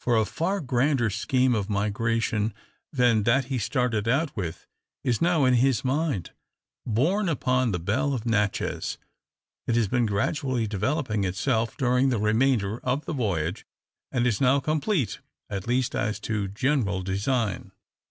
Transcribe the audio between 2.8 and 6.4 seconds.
than that he started out with, is now in his mind.